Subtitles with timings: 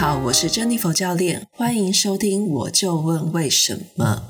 [0.00, 4.22] 好，我是珍妮佛教练，欢迎收听我就问为什么。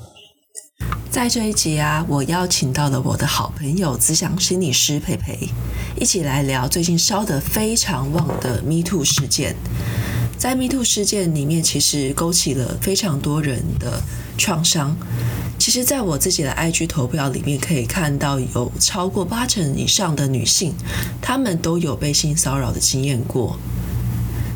[1.09, 5.47] 在这一集啊，我邀请到了我的好朋友咨商心理师佩佩，
[5.97, 9.55] 一起来聊最近烧得非常旺的 Me Too 事件。
[10.37, 14.01] 在 Me Too 事件里面，其实勾起了非常多人的
[14.37, 14.97] 创伤。
[15.57, 20.73] 其实，在我自己的 IG 投票里面，可以看到有超过八成以上的女性，
[21.21, 23.57] 她们都有被性骚扰的经验过。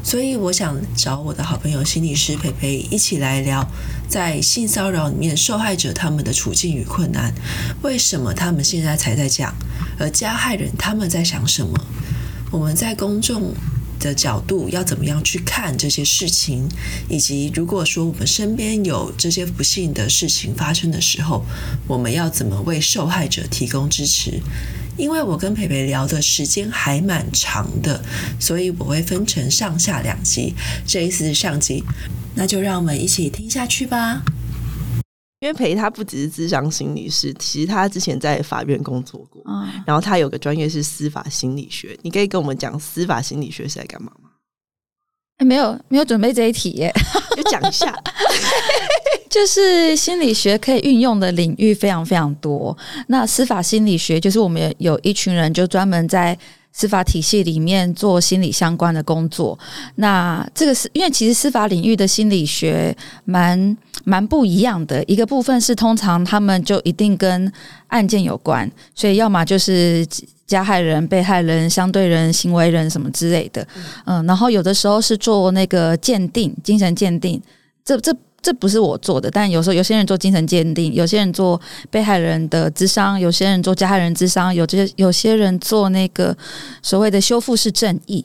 [0.06, 3.68] 所以，我想找我的好朋友心理师培培一起来聊，
[4.08, 7.34] 在性骚扰里面受害者他们的处境与困难，
[7.82, 9.56] 为什么他们现在才在讲，
[9.98, 11.74] 而加害人他们在想什么？
[12.52, 13.56] 我们在公众
[14.00, 16.70] 的角度要怎么样去看这些事情，
[17.10, 21.44] 以及如果说我们身边有这些不幸的事情发生的时候，
[21.88, 24.40] 我们要怎么为受害者提供支持？
[24.98, 28.02] 因为我跟培培聊的时间还蛮长的，
[28.40, 30.54] 所以我会分成上下两集。
[30.86, 31.84] 这一次是上集，
[32.34, 34.22] 那就让我们一起听下去吧。
[35.42, 41.96] 因为培他不只是智商心理师，其实他之前在法院工作过，嗯，然后他有个专业是司法心理学。
[42.02, 44.30] 你可以跟我们讲司法心理学是在干嘛吗？
[45.38, 46.92] 哎，没有，没有准备这一题耶，
[47.36, 47.94] 就讲一下。
[49.36, 52.78] 就是心理学可以运用的领域非常非常多。
[53.08, 56.38] 那司法心理学就是我们有一群人就专门在。
[56.78, 59.58] 司法体系里面做心理相关的工作，
[59.96, 65.02] 那这个是因为其实司法领域的心理学蛮蛮不一样的。
[65.06, 67.50] 一个部分是通常他们就一定跟
[67.88, 70.06] 案件有关，所以要么就是
[70.46, 73.66] 加害人、被害人、相对人、行为人什么之类的。
[74.06, 77.42] 嗯，然后有的时候是做那个鉴定、精神鉴定，
[77.86, 78.14] 这这。
[78.46, 86.38] 这不是我做的，但有时候有些人做精神鉴定，有些人做被害人的智商，有些人做加害人智商，有些有些人做那个
[86.84, 88.24] 所谓的修复式正义。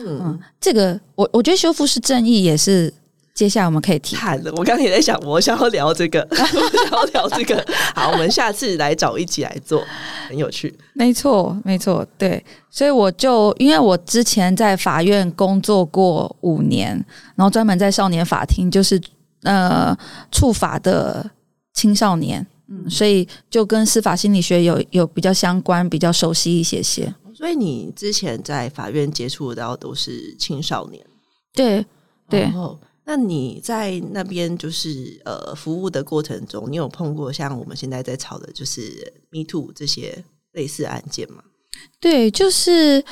[0.00, 2.92] 嗯，嗯，这个我我觉得修复式正义也是
[3.34, 4.52] 接下来我们可以提看的。
[4.52, 7.66] 我刚刚也在想，我想要聊这个， 我想要聊这个。
[7.94, 9.82] 好，我们下次来找一起来做，
[10.28, 10.74] 很有趣。
[10.92, 12.44] 没错，没错，对。
[12.70, 16.92] 所以我就因为我之前在法院工作过五年，
[17.36, 19.00] 然后专门在少年法庭就是。
[19.42, 19.96] 呃，
[20.30, 21.30] 触法的
[21.72, 27.12] 青少年，嗯，所以就跟司法心理学有有比较相关，比较熟悉一些些。
[27.34, 31.04] 所以你之前在法院接触到都是青少年，
[31.52, 31.84] 对
[32.28, 32.42] 对。
[32.42, 41.42] 然后，那你在那边就是呃服务的过程中，你有碰过像我们现在在吵的，就是 Me Too 这些类似案件吗？
[41.98, 43.04] 对，就是。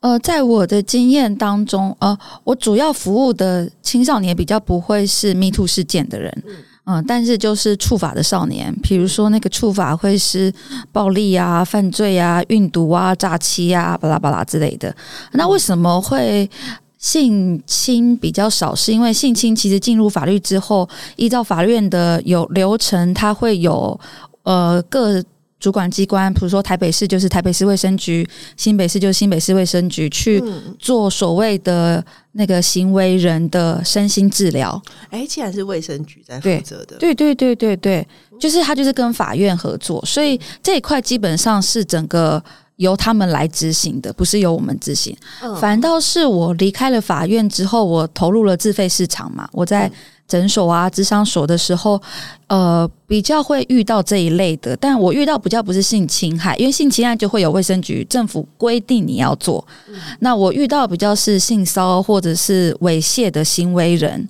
[0.00, 6.32] 呃，在我的经验当中，呃，我主要服务的青少年比较不会是 Me Too 事件的人，
[6.84, 10.54] 嗯、呃，但是就是触法的少年，比如说那个触法会是
[10.92, 14.94] 暴力啊、犯罪啊、运毒啊、诈欺啊、巴拉巴拉之类的。
[15.32, 16.48] 那为什么会
[16.98, 18.72] 性侵比较少？
[18.72, 23.98] 是因为性侵其实进入法律之后，依照法院的有流程，它会有
[24.44, 25.20] 呃各。
[25.60, 30.42] 主管机关，比如说台北市就是台北市卫生局，新北市就是新北市卫生局去
[30.78, 34.80] 做所谓的那个行为人的身心治疗。
[35.10, 38.06] 哎、欸，既然是卫生局在负责的，对对对对对，
[38.38, 42.40] 就是他就是跟法院合作，所以这一块基本上是整个
[42.76, 45.16] 由他们来执行的，不是由我们执行。
[45.60, 49.90] 反倒是我离开了法院之后，我投入了自费市场嘛，我在。
[50.28, 52.00] 诊所啊，智商所的时候，
[52.48, 54.76] 呃，比较会遇到这一类的。
[54.76, 59.66] 但我遇到比较不是性侵害，因为性侵害就会有卫生局、政府规定你要做。
[59.88, 64.28] 嗯、那我遇到比较是性骚或者是猥亵的行为人，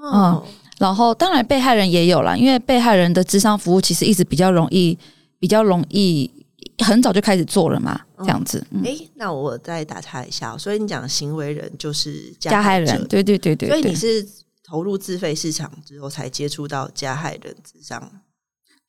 [0.00, 4.96] 哦、嗯，然后当然被害人也有啦，因为被害人的智商服务其实一直比较容易，
[5.40, 6.30] 比较容易，
[6.78, 8.64] 很早就开始做了嘛，这样子。
[8.84, 14.24] 哎、嗯，那我再打岔一下，所以你讲的行为人就是加害人，对对对对，所以你是。
[14.66, 18.10] 投入自费市场之后，才接触到加害人智商。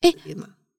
[0.00, 0.12] 哎，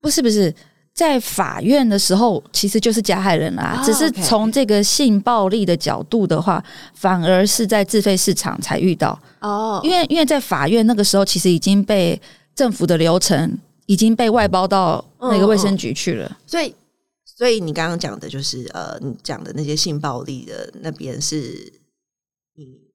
[0.01, 0.53] 不是不是，
[0.93, 3.77] 在法院的时候，其实就是加害人啦。
[3.77, 3.85] Oh.
[3.85, 6.61] 只是从这个性暴力的角度的话，
[6.93, 9.17] 反而是在自费市场才遇到。
[9.39, 9.85] 哦，oh.
[9.85, 12.21] 因为因为在法院那个时候，其实已经被
[12.53, 16.25] 政府的流程已经被外包到那个卫生局去了。
[16.25, 16.49] Oh, oh.
[16.51, 16.75] 所以，
[17.23, 21.78] 所以你刚刚讲的就是呃，你讲的那些性暴力的那边是。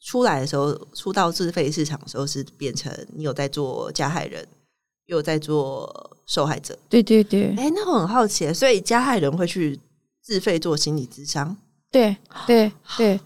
[0.05, 4.47] 你出来的时候，出到自费市场的时候，是变成你有在做加害人，
[5.06, 6.79] 又有在做受害者。
[6.91, 7.55] 对对对。
[7.56, 9.81] 哎、欸，那我很好奇，所以加害人会去
[10.23, 11.56] 自费做心理咨商？
[11.91, 12.15] 对
[12.47, 13.19] 对对。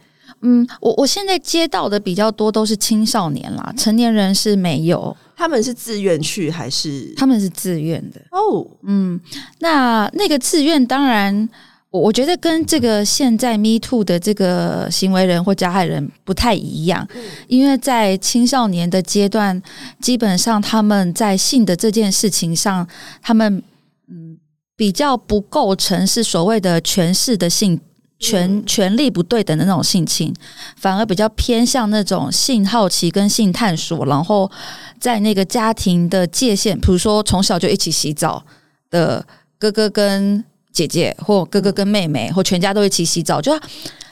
[0.42, 5.16] 嗯，我我现在接到的比较多都是青少年啦，成年人是没有。
[5.34, 7.12] 他们是自愿去还是？
[7.16, 8.20] 他们是自愿的。
[8.30, 9.18] 哦，嗯，
[9.58, 11.48] 那那个自愿当然。
[11.90, 17.06] 我我觉得跟这个现在 Me Too 的这个行为人或加害人不太一样，
[17.46, 19.62] 因为在青少年的阶段，
[20.00, 22.86] 基本上他们在性的这件事情上，
[23.22, 23.62] 他们
[24.08, 24.38] 嗯
[24.76, 27.80] 比较不构成是所谓的权势的性。
[28.20, 30.34] 权权力不对等的那种性侵，
[30.76, 34.50] 反而比较偏向那种性好奇跟性探索，然后
[34.98, 38.44] 在那个家庭的界限，比如说从小就一起洗澡
[38.90, 39.24] 的
[39.56, 43.52] 哥哥跟姐姐，或哥哥跟妹妹，或全家都一起洗澡，就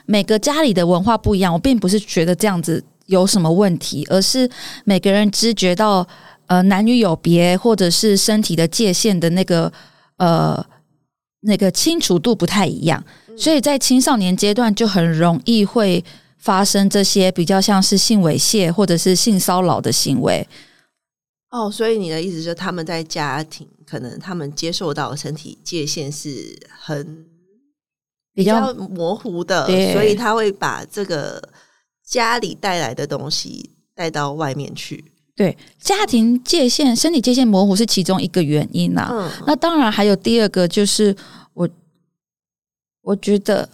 [0.07, 1.53] 每个家里的文化不一样。
[1.53, 4.49] 我并不是觉得这样子有什么问题，而是
[4.85, 6.07] 每个人知觉到
[6.47, 9.73] 呃男女有别，或者是身体的界限的那个
[10.17, 10.65] 呃
[11.41, 13.05] 那个清楚度不太一样。
[13.37, 16.03] 所以在青少年阶段就很容易会
[16.39, 20.47] 发生这些比较像是性猥亵或者是性骚扰的行为。
[21.51, 27.27] 哦，所以你的意思是他们在家庭可能他们接受到的身体界限是很
[28.35, 31.43] 比较模糊的，所以他会把这个
[32.05, 35.05] 家里带来的东西带到外面去。
[35.35, 39.11] 对，家庭界限、身体界限模糊是其中一个原因呐、啊。
[39.13, 41.17] 嗯，那当然还有第二个就是
[41.55, 41.69] 我。
[43.03, 43.69] 我觉得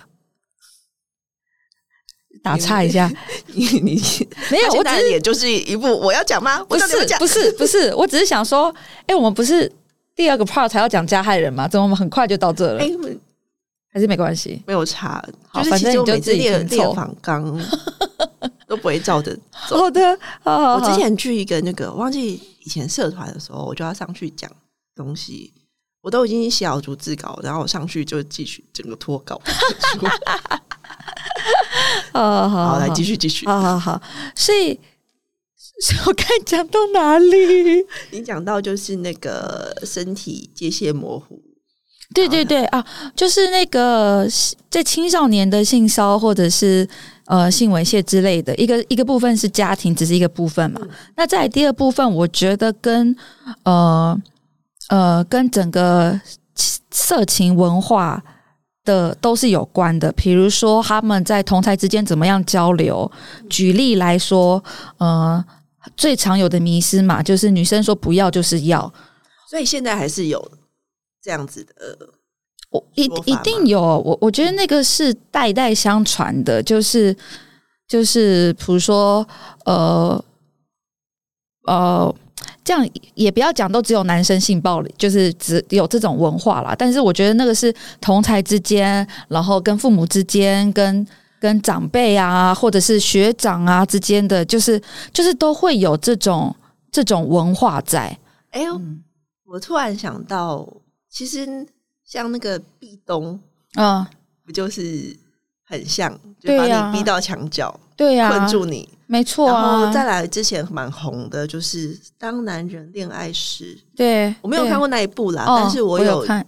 [2.43, 3.11] 打岔一下，
[3.55, 3.99] 你你
[4.53, 6.63] 没有，我只是也就是一部我要讲吗？
[6.65, 8.69] 不是不是不是，我只是想说，
[9.07, 9.73] 哎、欸，我们不是
[10.15, 11.67] 第二个 part 才要讲加害人嘛？
[11.67, 12.81] 怎么我们很快就到这了？
[12.81, 13.19] 哎、欸，
[13.93, 15.25] 还是没关系，没有差。
[15.49, 17.43] 好，反正你就自己列列访纲
[18.67, 19.35] 都不会照着
[19.69, 19.79] 走。
[19.81, 24.51] 好的，好好好，我之前去一个那个，忘记以前社团的时候，我就要上去讲
[24.95, 25.53] 东西。
[26.03, 29.41] 我都已经写好逐字稿，然后我上去就继续整个脱稿。
[32.13, 33.47] 好，好，好，来继续继续。
[33.47, 34.03] 好好好，
[34.35, 34.81] 所以
[36.07, 37.85] 我看讲到哪里？
[38.11, 41.41] 你讲到就是那个身体界限模糊。
[42.15, 42.85] 对对对啊，
[43.17, 44.29] 就是那个
[44.71, 46.89] 在青少年的性骚或者是
[47.27, 50.81] 呃性猥亵之类的一个一个部分是家庭，只是一个部分嘛。
[50.83, 53.15] 嗯、那在第二部分，我觉得跟
[53.65, 54.21] 呃。
[54.89, 56.21] 呃，跟整个
[56.91, 58.23] 色情文化
[58.85, 60.13] 的都是有关的。
[60.13, 63.11] 比如说，他们在同台之间怎么样交流？
[63.49, 64.63] 举例来说，
[64.99, 65.43] 呃，
[65.97, 68.93] 最常有的迷失嘛，就是女生说不要就是要，
[69.49, 70.53] 所以现在还是有
[71.23, 71.75] 这样子的。
[72.71, 77.17] 我一一定有，我我觉得那个是代代相传的，就是
[77.87, 79.27] 就是，比如说，
[79.65, 80.25] 呃，
[81.67, 82.15] 呃。
[82.65, 86.75] 这样也不要讲，都只有男生性暴力，就是只有这种文化啦。
[86.79, 91.05] 但是我觉得那个是同才之间，然后跟父母之间，跟
[91.43, 94.81] 跟长辈啊，或者是学长啊之间的，就是
[95.13, 96.55] 就是都会有这种
[96.93, 98.17] 这种文化在。
[98.51, 99.03] 哎呦，嗯、
[99.47, 100.65] 我突然想到，
[101.11, 101.67] 其实
[102.05, 103.41] 像那个壁咚
[103.75, 104.09] 啊，
[104.47, 105.17] 不就是
[105.65, 108.89] 很像，就把你逼到墙角，对呀，困住你。
[109.09, 113.77] 没错、啊，然后再来之前蛮红的，就是当男人恋爱时。
[113.97, 116.47] 对，我没有看过那一部啦，但是我有，我有看，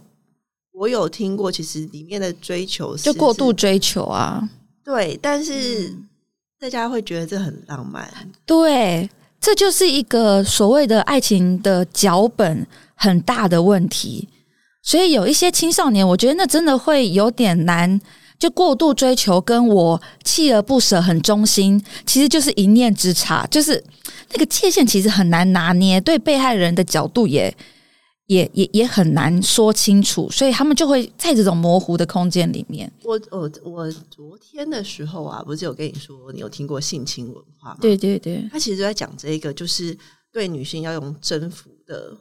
[0.72, 1.50] 我有听过。
[1.50, 4.48] 其实里面的追求是就过度追求啊，
[4.84, 5.18] 对。
[5.22, 5.94] 但是
[6.60, 8.08] 大家会觉得这很浪漫，
[8.44, 9.08] 对，
[9.40, 14.28] 这就是一个所谓的爱情的脚本很大的问题。
[14.82, 18.00] 所以有一些青少年，我觉得那真的会有点难。
[18.36, 23.82] 就过度追求，跟我锲而不舍、很忠心，其实就是一念之差，就是
[24.32, 27.54] 那个界限其实很难拿捏，对被害人的角度也
[28.26, 32.90] 也也也很难说清楚，所以他们就会在这种模糊的空间里面。
[33.02, 37.78] 我我我昨天的时候啊，不是有跟你说，你有听过性侵文化吗？
[37.80, 39.96] 对对对，他其实就在讲这一个，就是
[40.32, 42.16] 对女性要用征服的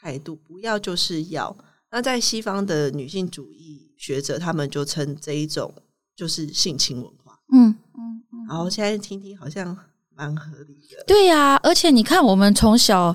[0.00, 1.54] 态度，不要就是要。
[1.90, 5.70] 那在西方的女性主义学者，他们就称这一种
[6.16, 7.38] 就是性侵文化。
[7.52, 9.76] 嗯嗯，嗯，然后现在听听好像
[10.16, 11.04] 蛮合理的。
[11.06, 13.14] 对呀、啊，而且你看，我们从小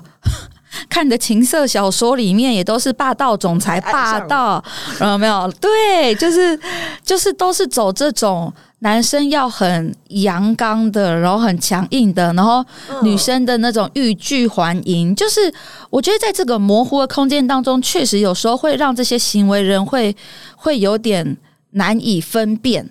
[0.88, 4.62] 看的情色小说里面，也都是霸道总裁霸道，
[5.00, 5.50] 有没有？
[5.60, 6.58] 对，就是
[7.04, 8.52] 就是都是走这种。
[8.80, 12.64] 男生要很阳刚的，然后很强硬的，然后
[13.02, 15.52] 女生的那种欲拒还迎，就是
[15.90, 20.14] 我觉得在这个模糊的空间当中，确实有时候会让这些行为人会
[20.54, 21.36] 会有点
[21.70, 22.88] 难以分辨。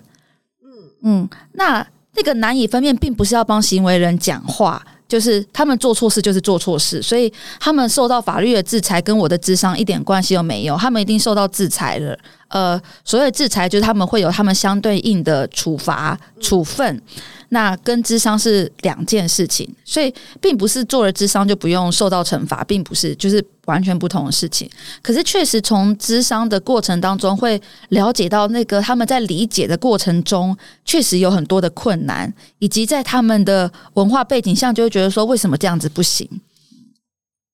[0.62, 0.70] 嗯
[1.04, 12.16] 嗯，那那个难以分辨，并不是要帮行为人讲话，就是他们做错事就是做错事，所以他们受到法律的制裁，跟我的智商一点关系都没有，他们一定受到制裁了。
[12.48, 17.02] 呃，所谓制裁就是他们会有他们相对应的处罚处分。
[17.50, 24.68] 那跟智商是两件事情，所以并不是做了智商就不用受到惩罚，并不是，就是完全不同的事情。
[25.02, 36.28] 可是确实从智商的过程当中会了解到，那个他们在理解的过程中确实有很多的困难，以及在他们的文化背景下，就会觉得说为什么这样子不行？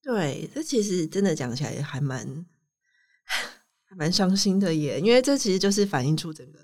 [0.03, 2.27] 对，这其实真的讲起来还蛮
[3.89, 6.59] 还蛮伤心的耶，因为这其实就是反映出整个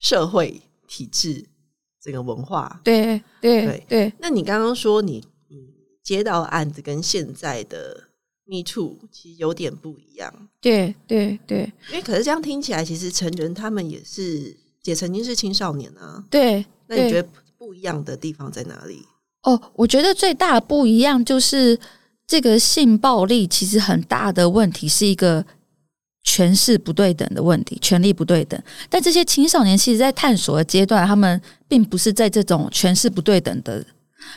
[0.00, 1.46] 社会体制。
[2.02, 4.12] 这个文化，对对对对。
[4.18, 8.08] 那你刚刚说你你接到案子跟现在的
[8.44, 11.72] Me Too 其实有点不一样，对对对。
[11.90, 16.24] 因为可是这样听起来，其实成人他们也是也曾经是青少年啊。
[16.28, 16.66] 对。
[16.88, 19.06] 那你觉得不一样的地方在哪里？
[19.44, 21.78] 哦，我觉得最大的不一样就是
[22.26, 25.46] 这个性暴力，其实很大的问题是一个。
[26.24, 28.60] 权势不对等的问题，权力不对等。
[28.88, 33.84] 但这些青少年其实，在探索的阶段，他们并不是在这种权势不对等的，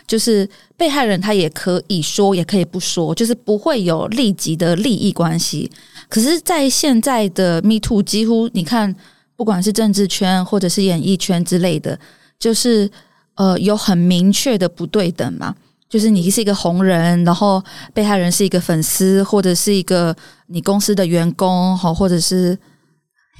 [0.07, 5.71] 就是被害人他也可以说，也可以不说，就是不会有立即的利益关系。
[6.09, 8.95] 可是，在现在的 Me Too，几乎你看，
[9.35, 11.99] 不管是政治圈或者是演艺圈之类的，
[12.39, 12.89] 就是
[13.35, 15.55] 呃，有很明确的不对等嘛。
[15.87, 17.63] 就是你是一个红人，然后
[17.93, 20.13] 被害人是一个粉丝，或者是一个
[20.47, 22.57] 你公司的员工，哈，或者是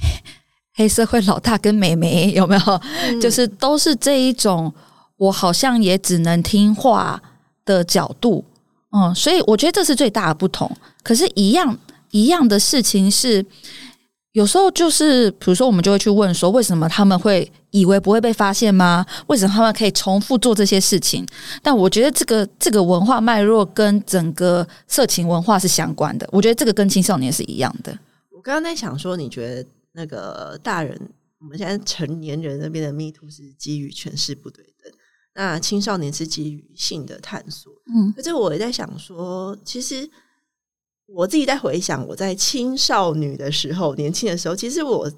[0.74, 2.80] 黑社会老大跟美眉，有没有？
[3.08, 4.72] 嗯、就是都是这一种，
[5.16, 7.22] 我好像也只能听话
[7.64, 8.44] 的角度，
[8.92, 10.70] 嗯，所以我觉得这是最大的不同。
[11.02, 11.78] 可是，一样
[12.10, 13.44] 一样的事情是。
[14.36, 19.06] 有时候就是，比如说，我们就会去问说，为什么他们会以为不会被发现吗？
[19.28, 21.26] 为什么他们可以重复做这些事情？
[21.62, 26.28] 但我觉得这个这个文化脉络跟整个色情文化是相关的。
[26.30, 27.98] 我觉得这个跟青少年是一样的。
[28.30, 31.00] 我刚刚在想说，你觉得那个大人，
[31.40, 34.92] 我们现在成年人那边的 Me Too 是基于权势不对等，
[35.34, 37.72] 那青少年是基于性的探索。
[37.86, 40.06] 嗯，可是我也在想说，其实。
[41.06, 45.08] 我自己在回想我在青少女的时候，年轻的时候，其实我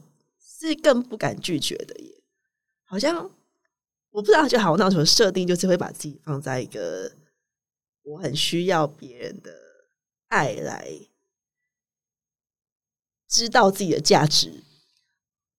[0.40, 2.14] 是更不敢拒绝的耶。
[2.85, 3.30] 好像
[4.11, 7.11] 我不知道，就好像那种设定，就是会把自己放在一个
[8.02, 9.50] 我很需要别人的
[10.28, 10.90] 爱来
[13.28, 14.62] 知道自己的价值。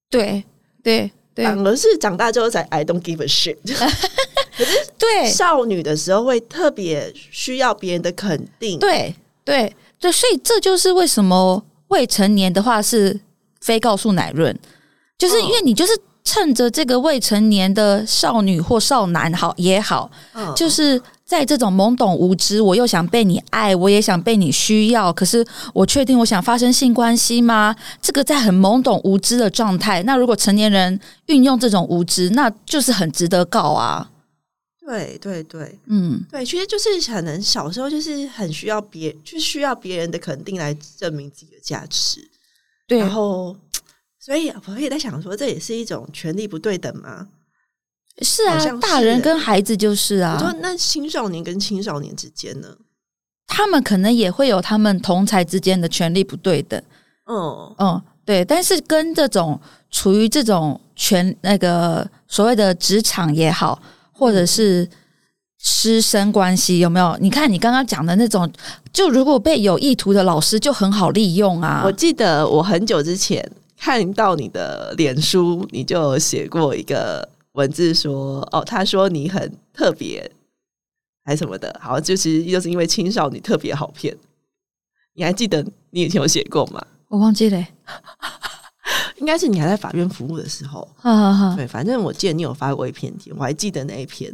[0.10, 0.44] 对
[0.84, 3.58] 对对，反而是长大之后才 I don't give a shit。
[4.58, 8.78] 可是对少女的时候会特别需要别人的肯定。
[8.80, 9.76] 对对。
[10.00, 13.20] 对，所以这就是为什么未成年的话是
[13.60, 14.58] 非告诉乃润，
[15.18, 15.92] 就是因为你就是
[16.24, 20.10] 趁着这个未成年的少女或少男好也好，
[20.56, 27.76] 就是在这种懵懂无知，我又想被你爱，我也想被你需要，可是我确定我想发生性关系吗？
[28.02, 34.10] 这个在很懵懂无知的状态，那如果成年人运用这种无知，那就是很值得告啊。
[34.90, 42.28] 对对对，嗯，对，其实就是可能小时候就是很需要别，就需要别人的肯定来证明自己的价值。
[42.88, 43.56] 对，然后，
[44.20, 47.28] 所以我也在想说，这也是一种权力不对等吗？
[48.24, 50.36] 是啊，是大人跟孩子就是啊。
[50.40, 52.76] 我说那青少年跟青少年之间呢？
[53.46, 56.82] 他们可能也会有他们同才之间的权力不对等。
[57.28, 63.80] 嗯嗯，对，但是跟这种处于这种权那个所谓的职场也好。
[64.20, 64.86] 或者是
[65.58, 67.18] 师生关系有没有？
[67.22, 68.52] 你看你刚刚讲的那种，
[68.92, 71.84] 就如果被有意图的老师就很好利用啊。
[71.86, 80.30] 我记得我很久之前看到你的脸书，你就写过一个文字说：“哦，他说你很特别，
[81.24, 84.14] 还什么的。”好，就其实就是因为青少女特别好骗。
[85.14, 86.86] 你还记得你以前有写过吗？
[87.08, 87.68] 我忘记了欸。
[89.20, 90.88] 应该是你还在法院服务的时候，
[91.56, 94.34] 对，反正我记得你有发过一篇帖，我还记得那一篇，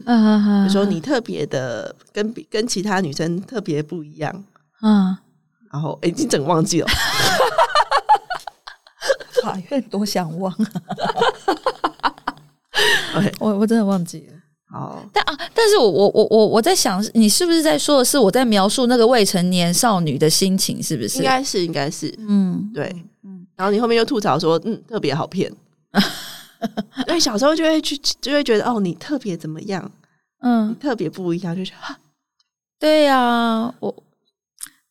[0.65, 4.43] 就、说你特别的跟跟其他女生特别不一样，
[4.81, 5.15] 嗯，
[5.71, 6.87] 然后哎，你整个忘记了，
[9.43, 10.53] 法院多想忘，
[13.39, 14.33] 我我真的忘记了，
[14.69, 20.81] 好，但啊，但是我我我我我在想，你是不是在说的是我在描述那个未成年少女的心情？
[20.81, 21.17] 是不是？
[21.17, 22.95] 应该是，应该是，嗯，对。
[23.55, 25.51] 然后你后面又吐槽说，嗯，特别好骗。
[27.07, 29.89] 因为，小时候就会去，就会觉得哦，你特别怎么样？
[30.41, 31.97] 嗯，特别不一样，就是哈。
[32.79, 33.95] 对呀、啊，我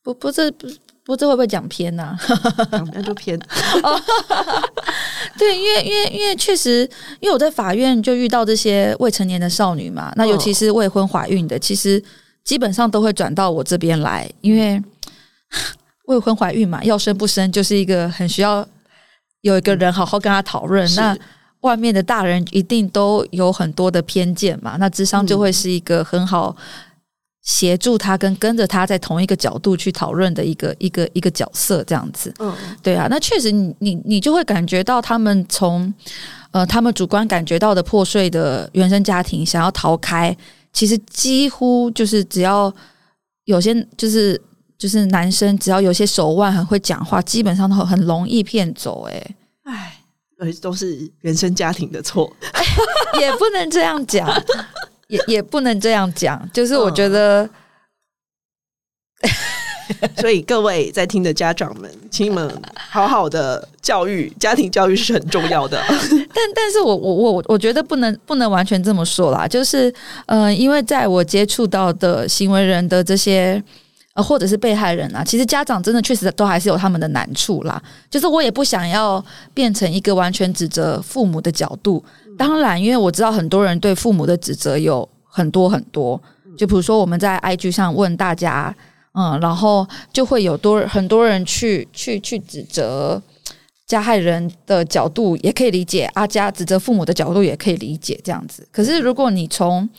[0.01, 0.67] 不不是不
[1.03, 2.15] 不这会不会讲偏呐、
[2.71, 2.83] 啊？
[2.93, 3.37] 那就偏。
[5.37, 12.01] 对，因为因为因为确实，因为我在法院就遇到这些未成年的少女嘛，那尤其是未婚怀孕的，其实
[12.43, 14.81] 基本上都会转到我这边来，因为。
[16.07, 18.67] 未婚怀孕嘛，要生不生就是一个很需要
[19.41, 21.17] 有一个人好好跟他讨论，嗯、那
[21.61, 26.55] 外面的大人一定都有很多的偏见嘛，那智商就会是一个很好
[27.41, 32.31] 协助他跟跟着他在同一个角度去讨论的一个一个一个角色，这样子。
[32.39, 35.91] 嗯，对啊，那确实你你你就会感觉到他们从
[36.51, 40.35] 呃他们主观感觉到的破碎的原生家庭想要逃开，
[40.71, 42.71] 其实几乎就是只要
[43.45, 44.39] 有些就是。
[44.77, 49.35] 就是男生只要有些手腕很会讲话，基本上都很容易骗走，欸。
[49.63, 50.01] 哎，哎，
[50.37, 52.29] 而都是原生家庭的错，
[53.19, 54.29] 也不能这样讲，
[55.07, 56.49] 也也不能这样讲。
[56.51, 57.49] 就是我觉得，
[59.21, 65.81] 嗯、 所以各位在听的家长们，请你们好好的教育，家庭教育是很重要的。
[65.87, 69.47] 但但是我我我我觉得不能不能完全这么说啦。
[69.47, 69.91] 就是
[70.25, 73.63] 呃，因为在我接触到的行为人的这些。
[74.15, 77.81] 呃，或者是被害人啊，其实家长真的确实都还是有他们的难处啦。
[78.09, 82.03] 就是我也不想要变成一个完全指责父母的角度。
[82.37, 86.19] 当然，因为我知道很多人对父母的指责有很多很多。
[86.57, 88.73] 就比如说我们在 IG 上问大家，
[89.13, 93.21] 嗯，然后就会有多很多人去去去指责
[93.85, 96.09] 加害人的角度，也可以理解。
[96.13, 98.65] 阿加指责父母的角度也可以理解这样子。
[98.71, 99.89] 可是如果你从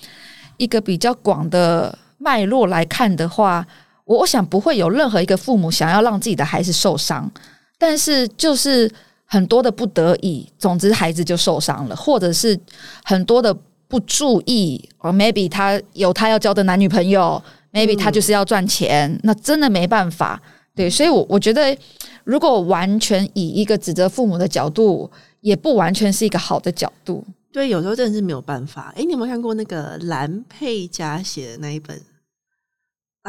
[0.57, 3.67] 一个比较广的脉络来看的话，
[4.07, 7.31] 我我想不会有任何一个父母想要让自己的孩子受伤，
[7.77, 8.91] 但是就是
[9.27, 12.59] 很多的不得已，总之孩子就受伤了，或者是
[13.05, 13.55] 很多的
[13.89, 20.41] 不注意，哦 maybe 他有他要交的男女朋友，maybe 他就是要赚钱，嗯、那真的没办法。
[20.75, 21.77] 对，所以我，我我觉得
[22.25, 25.11] 如果完全以一个指责父母的角度，
[25.41, 27.25] 也不完全是一个好的角度。
[27.51, 28.93] 对，有时候真的是没有办法。
[28.95, 31.99] 诶，你有没有看过那个蓝佩嘉写的那一本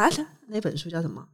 [0.03, 0.09] 啊？
[0.47, 1.25] 那本书叫什么？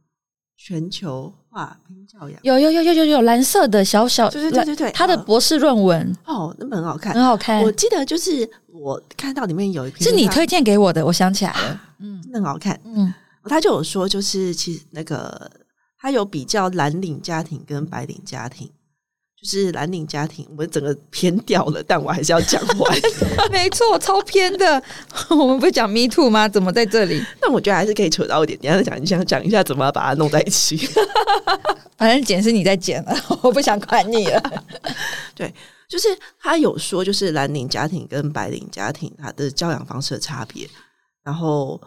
[0.56, 2.38] 全球化拼教养。
[2.42, 7.60] 有有有有有有蓝色的小小，对对对对对，他的博士论文哦，那本很好看，很好看。
[7.62, 12.80] 我记得就是我看到里面有一篇，是你推荐给我的，我想起来了，嗯，真的很好看。
[12.84, 13.12] 嗯，
[13.44, 15.50] 他就有说，就是其实那个
[15.98, 18.70] 他有比较蓝领家庭跟白领家庭。
[19.44, 22.98] 是蓝领家庭，我们整个偏掉了，但我还是要讲完。
[23.52, 24.82] 没错，超偏的。
[25.28, 26.48] 我们不是讲 Me Too 吗？
[26.48, 27.22] 怎么在这里？
[27.42, 28.58] 那我觉得还是可以扯到一点。
[28.62, 30.76] 你要讲，你想讲一下怎么把它弄在一起。
[31.98, 34.42] 反正剪是你在剪了，我不想管你了。
[35.34, 35.52] 对，
[35.88, 36.08] 就是
[36.40, 40.66] 他有说，就是蓝领家庭跟白领家庭他的教养方式的差别。
[41.22, 41.80] 然后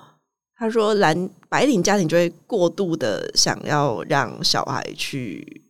[0.55, 5.63] 他说，蓝白领家庭就会过度的想要让小孩去。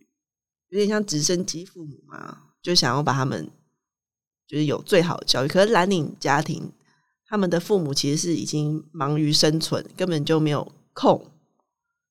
[0.70, 3.48] 有点像直升机父母嘛，就想要把他们
[4.46, 5.48] 就是有最好的教育。
[5.48, 6.70] 可是蓝领家庭，
[7.26, 11.24] 他们的父母其实是已经忙于生存，根本就没有空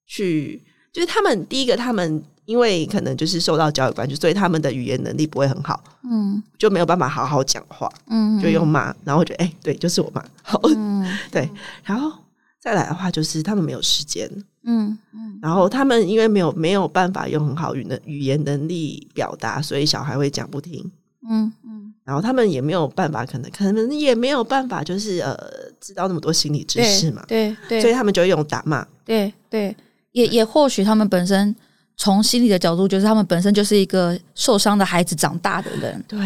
[0.05, 0.63] 去。
[0.91, 11.49] 就是他们第一个，他们因为可能就是受到教育关系，所以他们的语言能力不会很好，嗯，就没有办法好好讲话，嗯，就用骂，然后觉得哎，对，就是我骂，好，嗯，对，
[11.83, 12.11] 然后。
[12.59, 14.29] 再来的话，就是他们没有时间，
[14.69, 20.91] 嗯嗯，然后他们因为没有没有办法用很好语能语言能力表达，所以小孩会讲不听，
[21.27, 25.35] 嗯嗯，然后他们也没有办法，可能可能也没有办法，就是呃，
[25.79, 29.75] 知道那么多心理知识嘛，对对，对，所以他们就会用打骂，对对，
[30.11, 31.55] 也也或许他们本身
[31.95, 36.19] 从心理的角度，就是他们本身就是一个受伤的孩子长大的人，对。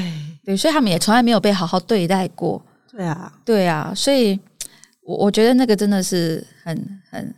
[0.43, 2.60] 对，所以他们也从来没有被好好对待过，
[2.91, 3.32] 对啊。
[3.45, 4.39] 对啊，所以。
[5.04, 7.36] 我我觉得那个真的是很很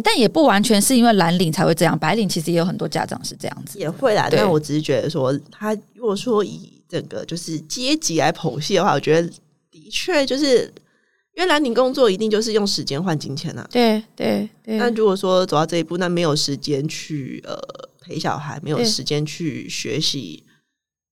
[0.00, 4.28] 但也不完全是因为蓝领才会这样，白领其实也有很多家长是这样子，也会啦。
[4.30, 9.28] 但我只是觉得说，他如果说以整个就是阶级来剖析的话，我觉得
[9.70, 10.72] 的确就是
[11.34, 13.66] 因为蓝领工作一定就是用时间换金钱啊。
[13.70, 14.76] 对对对。
[14.78, 17.56] 那如果说走到这一步，那没有时间去呃
[18.00, 20.42] 陪小孩，没有时间去学习。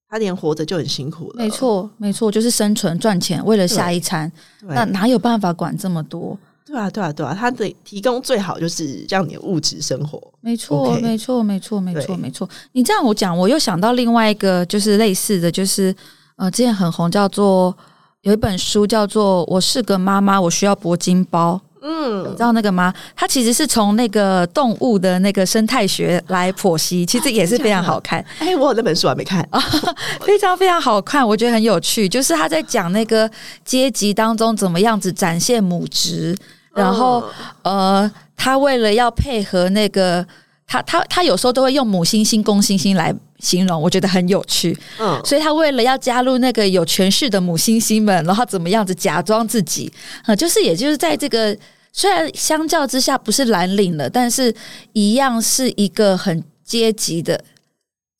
[0.07, 1.43] 他连活着就很辛苦了。
[1.43, 6.37] 没错，没错，就是生存赚钱，为了下一餐，那哪有办法管这么多？
[6.65, 10.19] 对啊，对啊，对啊，他的提供最好就是让你物质生活。
[10.41, 12.49] 没错，没错，没错，没错，没错。
[12.71, 15.95] 你这样我讲，我又想到另外一个，就是类似的就是，
[16.37, 17.75] 呃，之前很红，叫做
[18.21, 21.61] 有一本书叫做《我是个妈妈，我需要铂金包》。
[21.87, 22.91] 嗯，你知道那个吗？
[23.15, 28.19] 它其实是从那个动物的那个生态学来剖析，其实也是非常好看。
[28.39, 29.59] 哎、欸，我有那本书还没看啊，
[30.25, 32.09] 非常非常好看，我觉得很有趣。
[32.09, 33.29] 就是他在讲那个
[33.63, 36.35] 阶级当中怎么样子展现母职，
[36.73, 37.23] 然后
[37.61, 40.25] 呃，他为了要配合那个。
[40.67, 44.75] 他他他有时候都会用母猩猩、公猩猩来形容，我觉得很有趣。
[44.99, 49.93] 嗯，所以他为了要加入那个有权势的母猩猩们，然后怎么样子假装自己
[50.25, 50.35] 啊？
[50.35, 51.55] 就是也就是在这个
[51.97, 54.53] 虽然相较之下不是蓝领了，但是
[54.91, 57.41] 一样是一个很阶级的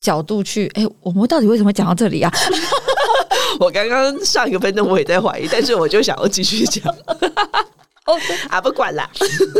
[0.00, 2.32] 角度去，哎，我们到底为什么讲到这里啊？
[3.60, 6.82] 我刚刚上一个分钟我也在怀疑，但是我就想要继续讲。
[8.06, 9.10] 哦， 啊，不管啦。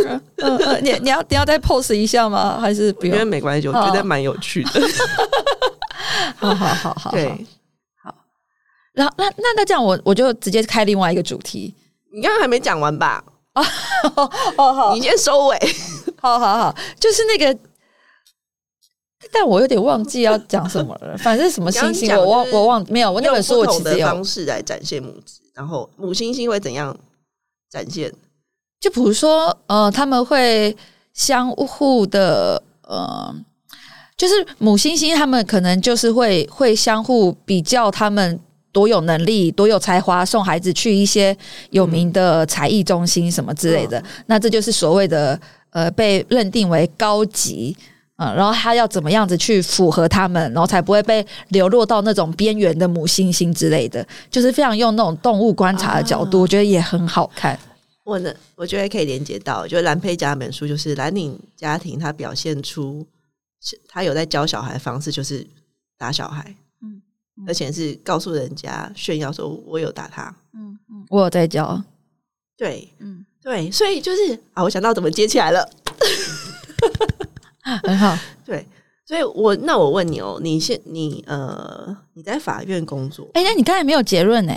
[0.02, 2.58] 嗯嗯，你你要你要再 pose 一下吗？
[2.58, 3.12] 还是不用？
[3.14, 4.80] 因为没关系，我觉得蛮有趣的。
[6.36, 7.28] 好好好好，对，
[8.02, 8.14] 好。
[8.94, 11.74] 然后那那那这样，我我就直接开另外一个主题。
[12.14, 13.22] 你刚刚还没讲完吧？
[14.14, 15.58] 哦好好，你先收尾。
[16.20, 17.58] 好好好，就是那个。
[19.32, 23.10] 但我有点忘记要讲什么了， 反正什么星星，我忘我忘没有。
[23.10, 26.96] 我那本书我其实有方式来展现母子，然后母星星会怎样
[27.68, 28.12] 展现？
[28.78, 30.76] 就比如说，呃，他们会
[31.12, 33.34] 相互的，呃，
[34.16, 38.38] 就是母星星，他们可能就是会会相互比较，他们
[38.76, 41.34] 多有能力，多有才华，送孩子去一些
[41.70, 43.98] 有名的才艺中心什么之类的。
[44.00, 47.74] 嗯、那这就是所谓的，呃，被认定为高级。
[48.18, 57.58] 嗯，然后他要怎么样子去符合他们，然后才不会被流落到那种边缘的母猩猩之类的，就是非常用那种动物观察的角度，啊、我觉得也很好看。
[58.04, 63.06] 我呢，我觉得可以连接到，就是蓝佩嘉那本书，就是蓝领家庭，他表现出
[63.88, 65.46] 他有在教小孩的方式，就是
[65.96, 66.54] 打小孩，
[67.46, 71.82] 而且是告诉人家炫耀说，我有打他，嗯嗯，我有在教，
[72.56, 73.24] 对，嗯。
[73.42, 75.70] 对，所以就是啊，我想到怎么接起来了。
[77.84, 78.66] 很好，对，
[79.06, 84.52] 所以我那我问你哦，你现你呃你在法院工作，哎、欸，那你刚才没有结论呢？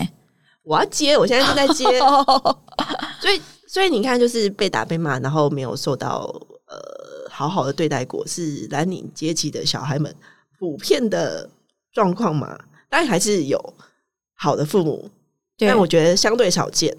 [0.64, 1.84] 我要接，我现在正在接，
[3.22, 6.22] 所以所以你看，就是被打被骂，然后没有受到
[6.66, 10.12] 呃好好的对待过，是蓝领阶级的小孩们
[10.58, 11.48] 普遍的
[11.94, 12.58] 状况嘛？
[12.90, 13.74] 当然还是有
[14.36, 15.10] 好的父母，
[15.58, 16.96] 但我觉得相对少见，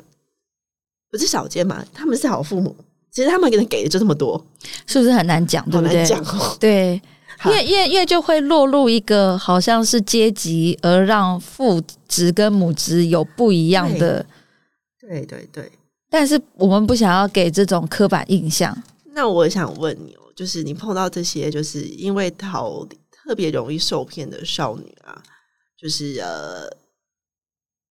[1.10, 1.84] 不是少见嘛？
[1.92, 2.74] 他们是好父母。
[3.10, 4.40] 其实他们给人给的就这么多，
[4.86, 5.68] 是不是很难讲？
[5.68, 6.04] 对不对？
[6.06, 6.24] 讲
[6.60, 7.02] 对，
[7.44, 14.24] 因为因为因为就会落入一个好像是阶级，而让父职跟母职有不一样的。
[15.00, 15.72] 对对对。
[16.08, 18.76] 但是我们不想要给这种刻板印象。
[19.12, 25.20] 那我想问你哦，就是你碰到这些，就是因为逃特别容易受骗的少女啊，
[25.80, 26.68] 就是呃，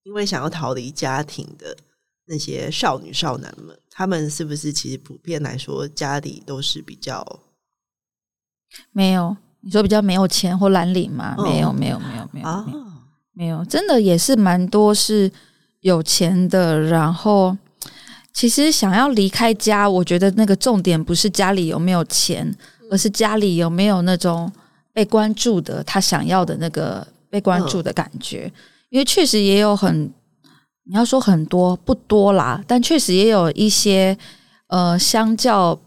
[0.03, 1.75] 因为想要逃离家庭的。
[2.31, 7.25] 那些少女少男们，他们是不是其实普遍来说家里都是比较
[8.91, 9.35] 没有？
[9.61, 11.33] 你说比较没有钱或蓝领吗？
[11.39, 12.65] 哦、没有，没有，没有，没有，啊、
[13.33, 15.31] 没有，真的也是蛮多是
[15.79, 16.79] 有钱的。
[16.81, 17.57] 然后，
[18.31, 22.55] 其实想要离开家，我觉得那个重点不是家里有没有钱，
[22.91, 24.53] 而是家里有没有那种
[24.93, 28.51] 被关注的，他想要的那个被关注的感觉。
[28.53, 30.11] 嗯、因为确实也有很。
[30.91, 34.17] 你要说很多不多啦，但确实也有一些
[34.69, 35.79] 呃，相较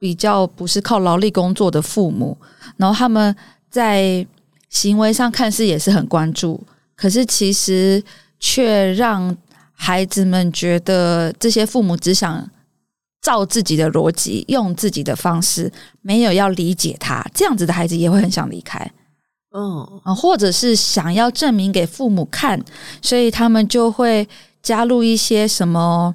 [0.00, 2.36] 比较不是靠劳力工作的父母，
[2.76, 3.32] 然后他们
[3.70, 4.26] 在
[4.68, 6.60] 行为上看似也是很关注，
[6.96, 8.02] 可是其实
[8.40, 9.36] 却让
[9.72, 12.50] 孩子们觉得这些父母只想
[13.22, 18.90] 照自己的逻辑，用自己的方式，没有要理解他，这样子的孩子也会很想离开。
[19.50, 22.62] 嗯啊，或者是想要证明给父母看，
[23.02, 24.28] 所以他们就会。
[24.60, 26.14] 加入一些什么，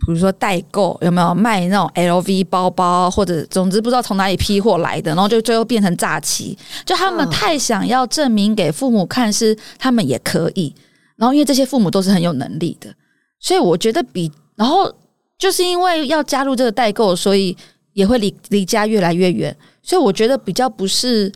[0.00, 6.58] 比如说代购，有没有卖那种 LV 包包，或者总之不知道从哪里批货来的，然后就最后变成诈欺。
[6.84, 10.74] 就他们太想要证明给父母看，是他们也可以。
[11.16, 12.92] 然后因为这些父母都是很有能力的，
[13.38, 14.92] 所以我觉得比，然后
[15.38, 17.56] 就是因为要加入这个代购，所以
[17.92, 19.54] 也会离离家越来越远。
[19.82, 21.30] 所以我觉得比较不是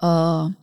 [0.00, 0.54] 呃。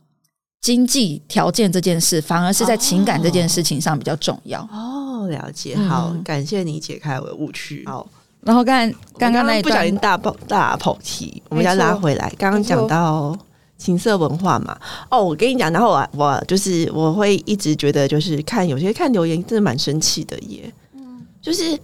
[0.62, 4.60] 经济条件这件事，反而是在情感这件事情上比较重要。
[4.72, 7.84] 哦，了解，好，嗯、感谢你解开我的误区。
[7.86, 8.04] 好，
[8.40, 12.28] 然后刚才刚刚那一段不小心大跑大跑题，我们要拉回来。
[12.36, 13.38] 刚刚讲到
[13.78, 14.76] 情色文化嘛，
[15.08, 20.72] 哦，我跟你讲，然后我我就是我会一直觉得，就是看有些看留言真的蛮生气的耶。
[20.94, 21.78] 嗯，就是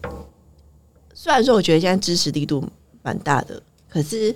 [1.14, 2.68] 虽然说我觉得现在支持力度
[3.00, 4.34] 蛮大的，可是。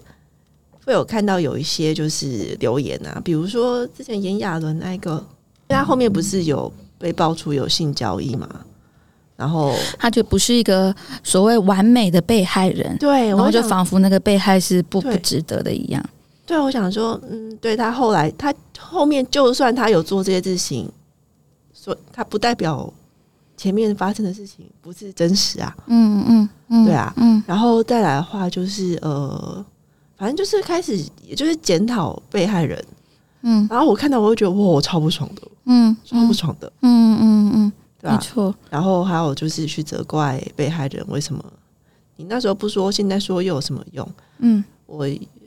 [0.86, 5.22] 会有看到有一些就是留言啊，比如说之前炎亚纶那个，
[5.66, 8.48] 他后面不是有被爆出有性交易嘛，
[9.34, 10.94] 然后他就不是一个
[11.24, 16.00] 所谓完美的被害人，对，然后就仿佛那个被害是不不值得的一样。
[16.46, 20.88] 对，我想说，嗯，对他后来他后面就算他有做这些事情，
[21.74, 22.88] 说他不代表
[23.56, 29.66] 前面发生的事情不是真实啊，嗯嗯嗯，对啊，嗯，然后再来的话就是呃。
[30.16, 32.82] 反正就是开始，也就是检讨被害人，
[33.42, 38.16] 嗯，然后我看到我会觉得哇，我超不爽的，嗯，超不爽的，嗯嗯嗯，对吧？
[38.16, 38.54] 没错。
[38.70, 41.44] 然后还有就是去责怪被害人，为什么
[42.16, 44.08] 你那时候不说，现在说又有什么用？
[44.38, 45.06] 嗯，我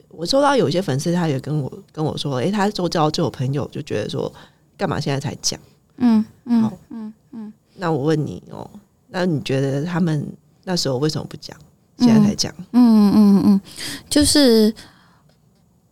[0.10, 4.32] 我收到有些粉丝，他也跟我跟我说，诶、欸，他周遭就有朋友就觉得说，
[4.77, 5.60] 干嘛现在才讲？
[5.97, 7.53] 嗯嗯，好，嗯嗯。
[7.75, 8.69] 那我问你哦，
[9.08, 10.25] 那你觉得他们
[10.63, 11.58] 那时候为什么不讲？
[11.99, 12.53] 现在才讲？
[12.71, 13.62] 嗯嗯嗯，
[14.09, 14.73] 就是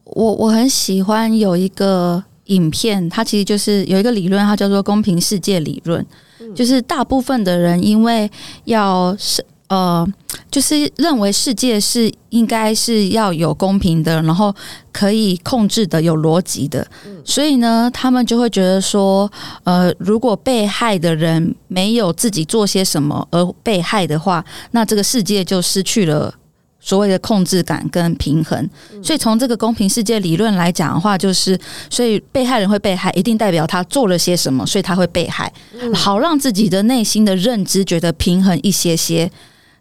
[0.06, 6.06] 我我很喜欢有一个影片，它其实就是有一个理论，它叫做公平世界理论，
[6.40, 8.30] 嗯、就是大部分的人因为
[8.66, 9.44] 要是。
[9.70, 10.08] 呃，
[10.50, 14.56] 就是认为世界是应该是要有公平的，然后
[14.94, 16.88] 可以控制的、有逻辑的，
[17.26, 19.30] 所以呢，他们就会觉得说，
[19.66, 26.34] 呃，如果被害的人没有自己做些什么而被害的话，那这个世界就失去了
[26.80, 28.70] 所谓的控制感跟平衡。
[29.04, 35.52] 所以从这个公平世界理论来讲的话，就是所以被害人会被害，一定代表他做了些什么，所以他会被害，
[35.94, 39.30] 好让自己的内心的认知觉得平衡一些些。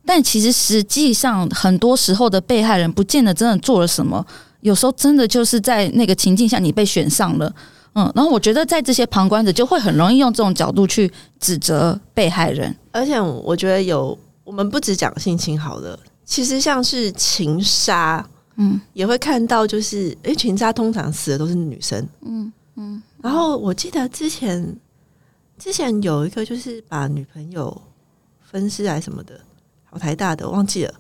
[0.07, 4.25] 但其实实际上，很多时候的被害人不见得真的做了什么，
[4.61, 7.53] 有时候真的就是在那个情境下你被选上了，
[7.95, 18.25] 嗯，然后我觉得在这些旁观者就会很容易用这种角度去指责被害人，而且我觉得有我们不只讲性侵好了，其实像是情杀，
[18.57, 24.77] 嗯，也会看到就是，诶、欸，情杀通常死的都是女生，嗯嗯，然后我记得之前
[25.59, 27.83] 之前有一个就是把女朋友
[28.41, 29.41] 分尸还是什么的。
[29.99, 30.95] 台大的忘记了，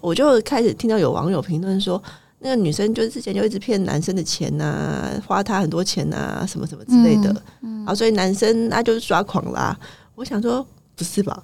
[0.00, 2.02] 我就开始听到有网友评论说，
[2.40, 7.30] 那个女生就之前就一直骗男生的钱呐、啊，花他很多钱呐、啊，什么什么之类的，
[7.62, 9.78] 嗯，嗯，所以男生那就是抓狂啦。
[10.14, 11.42] 我想说，不是吧？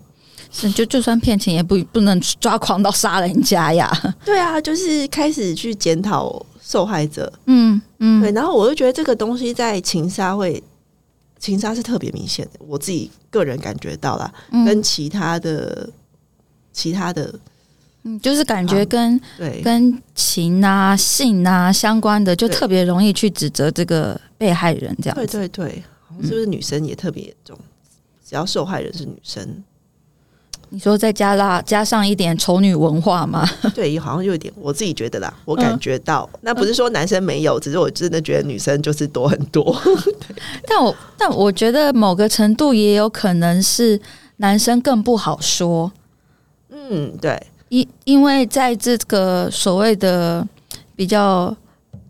[0.51, 3.91] 是就就算骗钱也不不能抓狂到杀人家呀。
[4.25, 8.33] 对啊，就是开始去检讨受害者，嗯嗯，对。
[8.33, 10.63] 然后我就觉得这个东西在情杀会，
[11.39, 14.33] 情杀是特别明显的，我自己个人感觉到啦，
[14.65, 15.89] 跟其他的。
[16.77, 17.35] 其他的，
[18.03, 25.17] 嗯，就是感觉跟、啊、对跟情啊、性啊相关的，就特别容易去指责这个被害人这样。
[25.17, 25.83] 对对对，
[26.23, 27.59] 是不是女生也特别严重？
[28.29, 29.65] 只要受害人是女生，
[30.69, 33.49] 你说再加啦加上一点丑女文化吗？
[33.75, 39.75] 对，好像有一点，我自己觉得啦，我感觉到，嗯、那不是说男生没有，只是我真的觉得女生就是多很多。
[40.69, 43.99] 但我但我觉得某个程度也有可能是
[44.37, 45.91] 男生更不好说。
[46.79, 50.47] 嗯，对，因因为在这个所谓的
[50.95, 51.57] 比较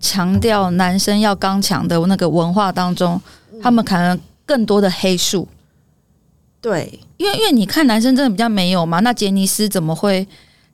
[0.01, 3.21] 强调男生要刚强的那个文化当中，
[3.53, 5.47] 嗯、他们可能更多的黑数。
[6.61, 10.27] 对，因为因为你看男生真的比较没有嘛，那杰尼斯怎么会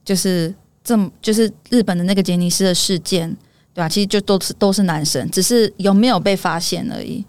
[0.05, 0.53] 就是
[0.83, 3.29] 这么就是日本的那个杰尼斯的事件，
[3.75, 3.89] 对吧？
[3.89, 7.25] 其实就都是都是男生，只是有没有被发现而已。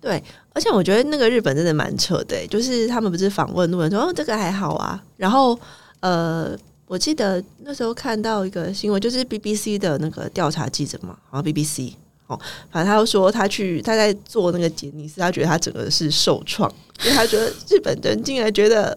[0.00, 5.58] 对，而且我觉得那个日本真的蛮扯的，就是他们不是访问路人说哦，这个还好啊，然后。
[6.00, 6.56] 呃，
[6.86, 11.92] 我记得那时候看到一个新闻，就是 BBC 的那个调查记者嘛，好像 BBC
[12.26, 12.38] 哦，
[12.70, 16.72] 反正他又说他去他在做那个杰尼斯，他觉得他整个是受创，
[17.04, 18.96] 因为他觉得日本人竟然觉得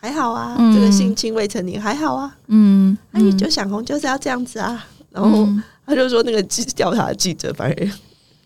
[0.00, 5.46] 还好啊，嗯、这个性侵未成年还好啊，嗯，那你就想红就是要这样子啊，然后
[5.86, 7.90] 他就说那个记调查记者反而。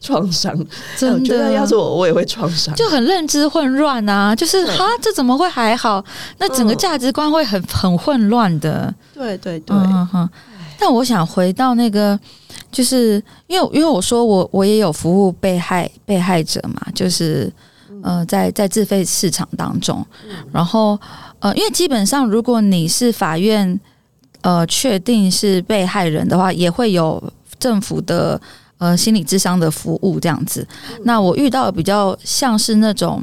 [0.05, 0.55] 创伤，
[0.99, 4.37] 真的，要是我，我也会创伤，就很认知混乱啊！
[4.37, 6.05] 就是哈，这怎么会还好？
[6.37, 8.95] 那整个价值观会很很混乱的。
[9.14, 10.29] 对对对，嗯哼。
[10.79, 12.19] 但我想回到那个，
[12.71, 17.51] 就是因为因为我说我我也有服务被害被害者嘛，就是
[18.03, 20.05] 呃，在在自费市场当中，
[20.53, 21.01] 然后
[21.38, 23.81] 呃，因为基本上如果你是法院
[24.43, 27.23] 呃确定是被害人的话，也会有
[27.59, 28.38] 政府的。
[28.78, 30.66] 呃，心理智商的服务这样子，
[31.04, 33.22] 那我遇到的比较像是那种，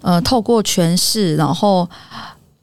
[0.00, 1.88] 呃，透过权势，然后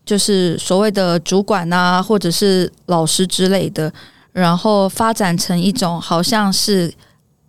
[0.06, 3.92] 就是所谓的主管啊，或者是老师之类的，
[4.32, 6.92] 然后发展成一种好像是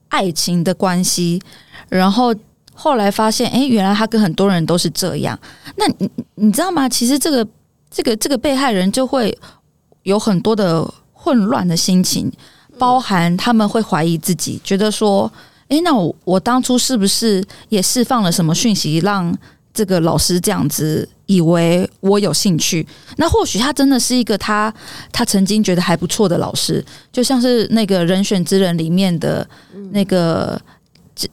[0.08, 1.40] 爱情的关系，
[1.88, 2.34] 然后
[2.74, 5.38] 后来发现，哎，原来他跟很多人都是这样。
[5.76, 6.88] 那你你知道吗？
[6.88, 7.46] 其实这个
[7.88, 9.36] 这个这个被害人就会
[10.02, 12.30] 有很多的混乱的心情。
[12.78, 15.30] 包含他们会怀疑自己，觉得说
[15.68, 19.36] ：“诶，那我我当初是不是也释放了什么讯息，让
[19.72, 22.86] 这个老师这样子以为我有兴趣？
[23.16, 24.72] 那或许他真的是一个他
[25.12, 29.46] 他曾经觉得还不错的老师，就像是那个人选之人里面的
[29.90, 30.60] 那个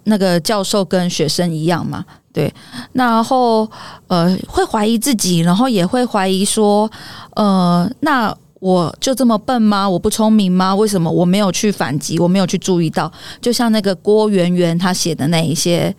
[0.04, 2.06] 那个教授跟学生一样嘛？
[2.32, 2.54] 对，
[2.93, 3.69] 然后
[4.08, 6.89] 呃，会怀疑自己，然后也会怀疑说，
[7.36, 9.89] 呃，那。”我就这么笨吗？
[9.89, 10.76] 我不聪明吗？
[10.76, 12.19] 为什么我没有去反击？
[12.19, 13.12] 我没有去注意到？
[13.41, 15.95] 就像那个郭圆圆他写的那一些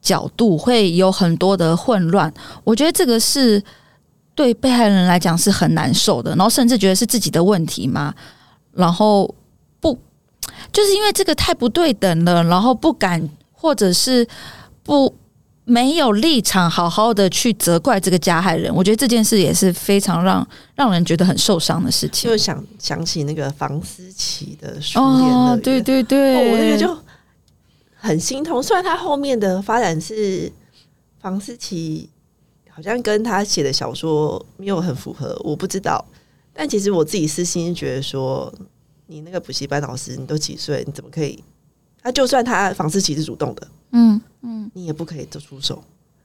[0.00, 2.32] 角度，会有很多的混乱。
[2.64, 3.62] 我觉得这个是
[4.34, 8.12] 对被害人来讲是很难受的，然后甚至觉得是自己的问题吗？
[8.72, 9.32] 然后
[9.78, 9.96] 不，
[10.72, 14.26] 就是因为这个太不对等了，然后不敢，或者是
[14.82, 15.14] 不
[15.64, 18.74] 没有立场好好的去责怪这个加害人。
[18.74, 22.30] 我觉得这件事也是非常让让人觉得很受伤的事情。
[22.30, 26.98] 就想想起那个房思琪的书哦，对对对，哦、我那个就
[27.94, 28.62] 很心痛。
[28.62, 30.50] 虽然他后面的发展是
[31.20, 32.10] 房思琪
[32.68, 36.04] 好像跟他写的小说没有很符合，我不知道。
[36.52, 38.52] 但其实我自己私心觉得说，
[39.06, 40.82] 你那个补习班老师，你都几岁？
[40.86, 41.42] 你怎么可以？
[42.02, 45.82] 他就算他房思琪是主动的，嗯嗯，你也不可以做出手。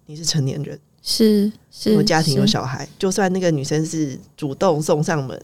[0.07, 5.39] 你是成年人，是是有家庭有小孩，就算那个女生是主动送上门，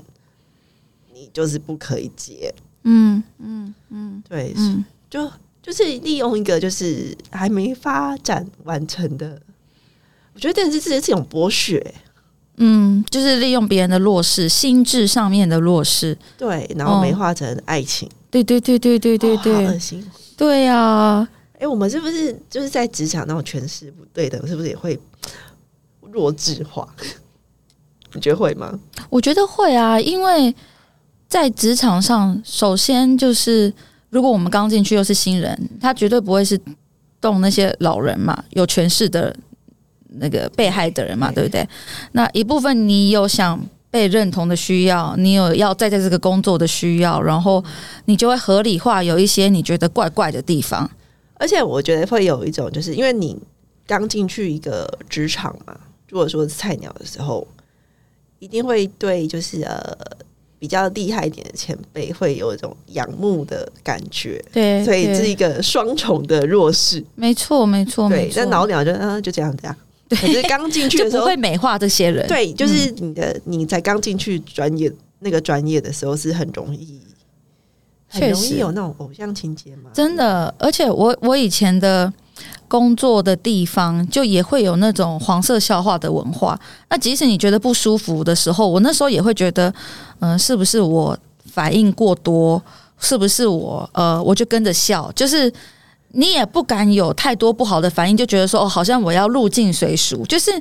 [1.14, 2.54] 你就是不可以接。
[2.84, 5.30] 嗯嗯嗯，对，嗯、就
[5.62, 9.42] 就是利用一个就是还没发展完成的，
[10.34, 11.94] 我觉得这是这是这种剥削。
[12.58, 19.38] 嗯，就是利用别人的弱势，心智上面的弱势，对，然后美化成爱情，哦、对对对对对对。
[19.38, 21.30] 对，恶心，对呀、啊，
[21.64, 25.00] 哎、我们是不是就是在职场那种权势不对等，是不是也会
[26.12, 26.88] 弱智化？
[28.14, 28.78] 你觉得会吗？
[29.10, 30.54] 我觉得会啊，因为
[31.28, 33.74] 在职场上，首先就是
[34.10, 36.60] 如果我们刚进去又是新人，他绝对不会是
[37.22, 39.36] 动那些老人嘛，有权势的。
[40.18, 41.68] 那个被害的人嘛，对不对？
[42.12, 47.64] 那一部分你有想被认同的需要，你有要再在这个工作的需要，然后
[48.06, 50.88] 你就会合理化有一些你觉得怪怪的地方。
[51.44, 53.38] 而且我觉得会有一种，就是因为你
[53.86, 55.78] 刚进去一个职场嘛，
[56.08, 57.46] 如果说是菜鸟的时候，
[58.40, 59.94] 一定会对就是呃
[60.58, 64.42] 比较厉害一点的前辈会有一种仰慕的感觉。
[64.54, 67.04] 对，所以是一个双重的弱势。
[67.16, 68.32] 没错，没错，对。
[68.38, 69.76] 那老鸟就嗯就这样这样。
[70.08, 77.02] 可是刚进去的时候会美化这些人，对，就是你的你在刚进去专业那个专业的时候是很容易，
[78.22, 79.90] 很容易有那种偶像情节嘛。
[79.94, 82.12] 真的，而且我我以前的
[82.68, 86.60] 工作的地方就也会有那种黄色笑话的文化。
[86.90, 89.70] 那即使你觉得不舒服的时候，我那时候也会觉得，
[90.20, 91.18] 嗯、呃，是不是我
[91.52, 92.62] 反应过多？
[93.00, 95.52] 是不是我呃，我就跟着笑，就是。
[96.16, 100.52] 你也不敢有太多不好的反应，就觉得说哦，好像我要入境随俗，就是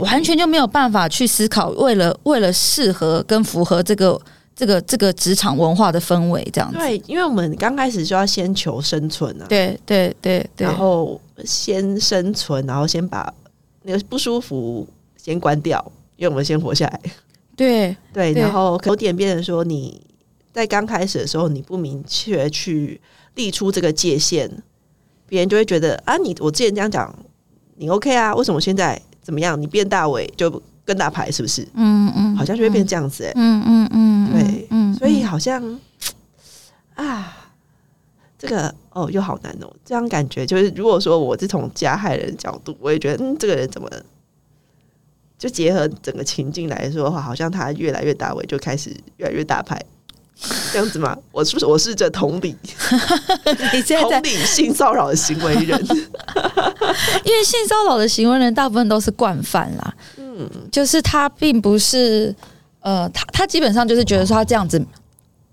[0.00, 4.20] 完全就没有办法去思考，为了为了适合跟符合这个
[4.58, 6.76] 这个这个职场文化的氛围这样子。
[6.76, 13.32] 对，因为我们刚开始就要先求生存啊，对对对对，然后先生存，然后先把
[13.82, 14.84] 那个不舒服
[15.16, 15.80] 先关掉，
[16.16, 17.00] 因为我们先活下来。
[17.54, 20.02] 对 对，然后有点变成说你
[20.52, 23.00] 在刚开始的时候，你不明确去
[23.36, 24.50] 立出这个界限。
[25.28, 27.14] 别人就会觉得啊，你我之前这样讲，
[27.76, 28.34] 你 OK 啊？
[28.34, 29.60] 为什么现在怎么样？
[29.60, 30.50] 你变大伟就
[30.88, 31.68] 更大牌，是不是？
[31.74, 33.32] 嗯嗯，好像就会变这样子哎、欸。
[33.36, 35.62] 嗯嗯嗯，对，嗯，所以好像
[36.94, 37.36] 啊，
[38.38, 39.70] 这个哦又好难哦。
[39.84, 43.86] 这样感觉就是，如果说我是从加害人角度，我也觉得嗯，这个人怎么
[45.38, 49.78] 就结合整个情境来说的话，好像他越来越大尾，就开始越来越大牌。
[50.72, 51.18] 这样子吗？
[51.32, 52.56] 我是不是我是这同理，
[53.74, 55.76] 你现在在同理性骚扰的行为人，
[57.24, 59.94] 因为性骚扰的行为人大部分都是惯犯啦。
[60.16, 60.27] 嗯，
[60.70, 62.34] 就是他并不是
[62.80, 64.84] 呃，他他基本上就是觉得说他这样子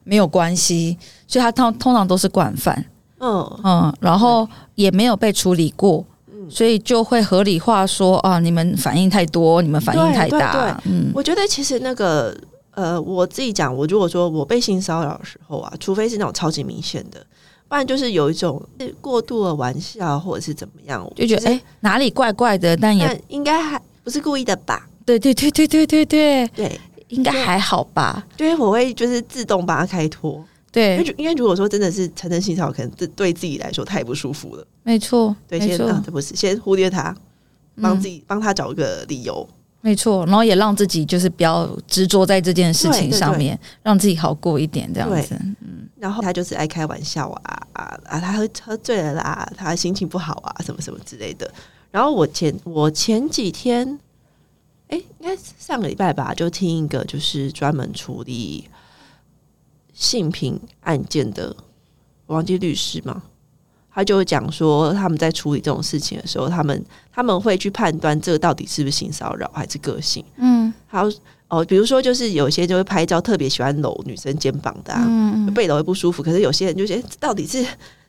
[0.04, 2.86] 没有关系，所以他通通常都是惯犯。
[3.19, 6.06] 嗯嗯，然后也没有被处理过，
[6.50, 10.82] 所以就会合理化说啊，你们反应太多，你们反应太大。
[10.86, 12.36] 嗯，我觉得其实那个。
[12.78, 17.26] 呃，我自己讲，我如果说我被性骚扰的时候啊，除非是那种超级明显的，
[17.69, 18.62] 不然就是有一种
[19.00, 24.88] 过度的玩笑或者是怎么样，就觉得哎、欸、哪里怪怪的，但也但应该还不是故意的吧？
[25.04, 28.26] 对对对对对对对对，应该还好吧？
[28.38, 30.46] 对，我会就是自动把它开脱。
[30.72, 34.68] 对，因为因为如果说真的是产生性骚扰，可能对对自己来说太不舒服了。
[34.84, 37.15] 没错，对，先啊，对不是先忽略他，
[37.82, 39.48] 帮自己帮、嗯、他找一个理由。
[39.82, 45.36] 没错，然后也让自己就是不要执着在这件事情上面，让自己好过一点，这样子。
[45.39, 48.20] 嗯，然后他就是爱开玩笑啊啊啊！
[48.20, 51.50] 他喝喝醉了啦，他心情不好啊，什么什么之类的。
[51.96, 53.98] 然后我前我前几天，
[54.89, 58.66] 哎，应该上个礼拜吧，就听一个就是专门处理
[59.93, 61.56] 性平案件的，
[62.26, 63.24] 我忘记律师嘛。
[63.89, 70.22] 他就会讲说，他们在处理这种事情的时候，他们他们会去判断这个到底是不是性骚扰还是个性。
[70.36, 71.06] 嗯，好
[71.48, 76.22] 哦，比如说就是有些就会拍照特别喜欢搂女生肩膀的，啊，嗯，被搂会不舒服。
[76.22, 77.66] 可是有些人就觉得到底是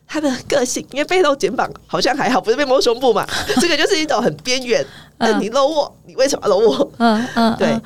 [0.07, 3.27] 他的个性，因为被露肩膀好像还好，不是被摸胸部嘛？
[3.59, 4.85] 这个就是一种很边缘。
[5.17, 6.91] 那你搂我，你为什么搂我？
[6.97, 7.79] 嗯嗯， 对。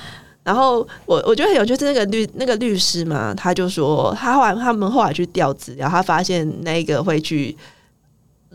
[0.44, 7.56] 然后我我觉得很有趣，就是那个律那个律师嘛，他就说他后来他们后来去调资料，他发现那个会去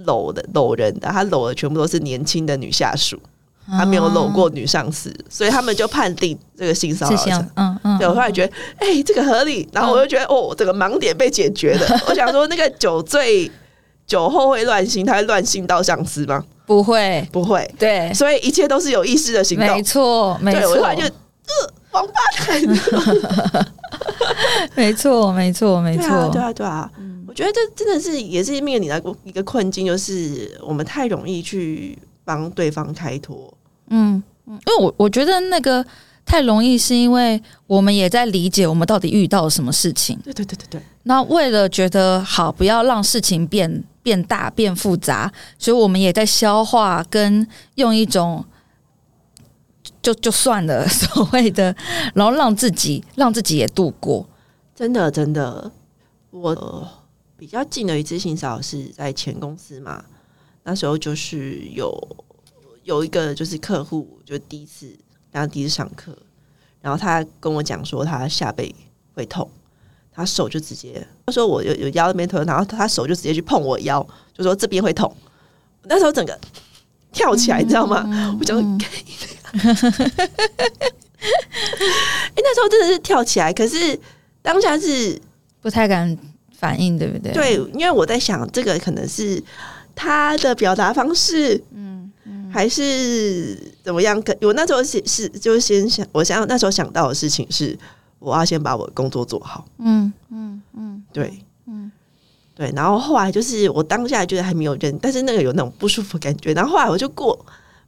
[0.05, 3.19] 搂的搂人的，他搂的全部都是年轻的女下属，
[3.67, 7.45] 他没有搂过女上司，所以他们就判定这个性骚扰。
[7.57, 11.87] 嗯嗯，对我后来觉得，哎、欸，这个合理，然后我就觉得，哦，这个盲点被解决了。
[12.09, 13.51] 我想说，那个酒醉
[14.07, 16.45] 酒后会乱性，他会乱性到上司吗？
[16.67, 17.69] 不会，不会。
[17.79, 19.67] 对，所以一切都是有意识的行动。
[19.69, 20.71] 没错，没错。
[20.71, 21.11] 我后来就，呃，
[21.93, 22.13] 王八
[22.45, 23.67] 蛋。
[24.75, 26.29] 没错，没错，没错。
[26.33, 26.91] 对啊，对啊。
[26.99, 33.53] 嗯、我觉得这真的是也是面临的一个困境，就是我们太容易去帮对方开脱。
[33.89, 35.85] 嗯嗯，因为我我觉得那个
[36.25, 40.19] 太容易，是因为我们也在理解我们到底遇到了什么事情。
[40.25, 40.81] 对对对对对。
[41.05, 43.85] 那为了觉得好，不要让事情变。
[44.07, 48.45] 变大变复杂，所以我们也在消化，跟用一种
[50.01, 51.75] 就就算了所谓的，
[52.15, 54.25] 然后让自己让自己也度过。
[54.77, 55.73] 真的真的，
[56.31, 56.89] 我、呃、
[57.37, 60.05] 比较近的一次性骚扰是在前公司嘛，
[60.63, 61.91] 那时候就是有
[62.87, 64.97] 有一个就是客户，就第一次
[65.33, 66.17] 然后第一次上课，
[66.81, 68.75] 然后他跟我讲说他下背
[69.15, 69.51] 会痛。
[70.19, 74.01] 他手就直接，他说我有有腰那边疼，然后他手就直接去碰我腰，
[74.33, 75.15] 就说这边会痛。
[75.83, 76.41] 那时候整个
[77.13, 78.03] 跳起来，你知道吗？
[78.07, 78.79] 嗯、我想说，哎、
[79.53, 79.71] 嗯，
[82.35, 84.01] 那时候真的是跳起来，可是
[84.41, 85.21] 当下是
[85.61, 86.17] 不太敢
[86.51, 87.33] 反应，对不对？
[87.35, 89.43] 对，因为我在想，这个可能是
[89.95, 92.06] 他的表达方式，嗯，嗯
[92.57, 94.21] 还是怎么样？
[94.23, 97.79] 可我那时候是是就先想，我想那时候想到的事情是。
[98.19, 99.67] 我要先把我的工作做好。
[99.77, 101.93] 嗯嗯嗯，对，嗯
[102.55, 102.73] 对。
[102.75, 106.55] 然后后来就是我当下觉得还没有认，但是那个有那种不舒服感觉。
[106.55, 107.39] 然后后来我就过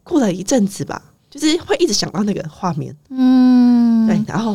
[0.04, 2.94] 过了一阵子吧，就是会一直想到那个画面。
[3.08, 4.22] 嗯，对。
[4.28, 4.54] 然后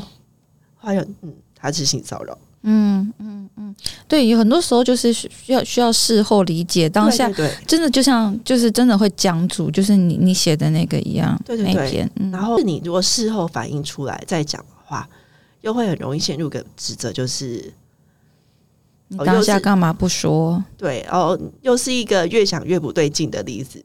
[0.76, 2.38] 后来嗯，他是性骚扰。
[2.64, 3.76] 嗯嗯嗯，
[4.07, 4.28] 对。
[4.28, 11.39] 有很多时候就是需要需要事后理解当下，对，真的就像就是真的会讲主，就是你你写的那个一样。
[11.45, 12.09] 对对对。
[12.32, 15.07] 然后你如果事后反映出来再讲的话。
[15.64, 17.74] 又会很容易陷入个指责，就是
[19.07, 20.61] 你当下干嘛不说？
[20.78, 23.82] 对，哦，又是一个越想越不对劲的例子。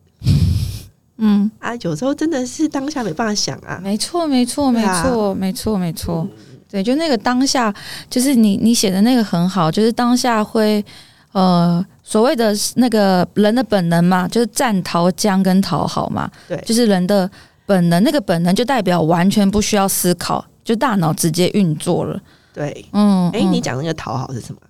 [1.18, 3.78] 嗯啊，有时候真的是当下没办法想啊。
[3.80, 6.28] 没错，没错，没错，没错，没错。
[6.70, 7.74] 对，就那个当下，
[8.10, 10.84] 就是你你写的那个很好，就是当下会
[11.32, 16.30] 呃所谓的那个人的本能嘛，就是战、逃、僵跟讨好嘛。
[16.46, 17.30] 对，就是人的
[17.66, 20.44] 本能，那个本能就代表完全不需要思考。
[20.64, 22.20] 就大脑直接运作了，
[22.52, 24.60] 对，嗯，哎、欸，你讲那个讨好是什么？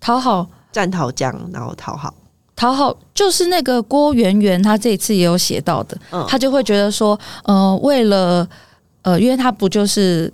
[0.00, 2.12] 讨好战讨僵，然后讨好，
[2.56, 8.44] 讨好就是那个郭圆圆，她这一次也有写到的，嗯，他就会觉得说，呃，为了，
[9.02, 10.32] 呃，因为她不就是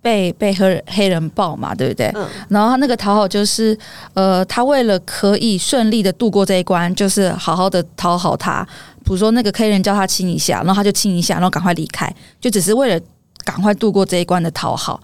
[0.00, 2.06] 被被黑黑人抱嘛，对不对？
[2.14, 3.78] 嗯，然后他那个讨好就是，
[4.14, 8.66] 呃，他为了可以顺利的度过这一关，就是好好的讨好他，
[9.04, 13.00] 比如说那个黑人叫他亲一下，然后他就亲一下，然后赶快离开，就只是为了。
[13.44, 15.00] 赶快度过这一关的讨好，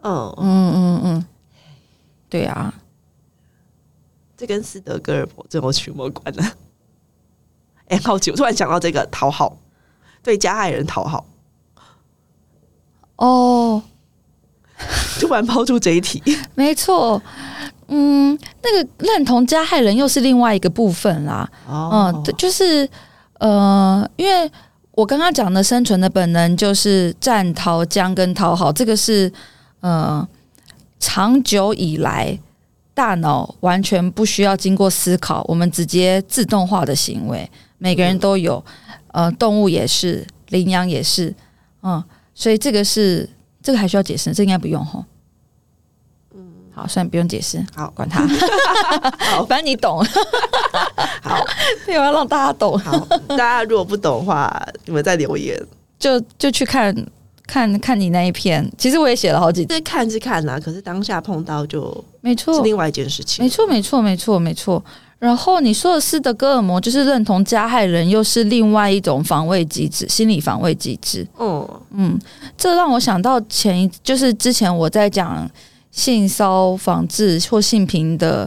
[0.00, 1.24] 嗯嗯嗯嗯，
[2.30, 2.72] 对啊，
[4.34, 6.52] 这跟斯德哥尔摩症候群有关呢。
[7.88, 9.58] 哎，好奇，我突然想到这个讨好，
[10.22, 11.26] 对加害人讨好。
[13.16, 13.82] 哦，
[15.20, 16.22] 突然抛出这一题，
[16.54, 17.20] 没错，
[17.88, 21.48] 嗯，那个认同加害人又是另外一个部分啦。
[21.68, 22.88] 哦，嗯，就是
[23.38, 24.50] 呃，因为。
[24.96, 29.30] 我刚刚讲的生存的本能就是战、逃、僵跟讨好，这个是
[29.80, 30.26] 呃
[30.98, 32.38] 长久以来
[32.94, 37.46] 大脑完全不需要经过思考，我们直接自动化的行为，
[37.76, 38.64] 每个人都有，
[39.08, 41.34] 呃，动物也是，羚羊也是，
[41.82, 42.02] 嗯，
[42.34, 43.28] 所以这个是
[43.66, 45.04] 这个还需要解释，这个应该不用吼。
[46.72, 47.60] 好，算，不用解释。
[47.74, 48.24] 好，管他。
[49.18, 50.04] 好，反正你懂。
[51.20, 51.44] 好，
[51.88, 52.78] 我要让大家懂。
[52.78, 52.96] 好，
[53.26, 55.60] 大家如果不懂的话，你们再留言，
[55.98, 56.94] 就就去看
[57.44, 58.70] 看看你那一篇。
[58.78, 63.44] 其实我也写了好几次，看是看啦，可是当下碰到就没错，是另外一件事情。
[63.44, 64.84] 没错，没错，没错，没错。
[65.18, 71.26] 然后你说的斯德哥尔摩就是认同加害人，又是另外一种防卫机制，心理防卫机制。
[71.38, 72.18] 嗯嗯，
[72.56, 75.48] 这让我想到前一，就是之前我在讲。
[75.92, 78.46] 性骚防治或性平的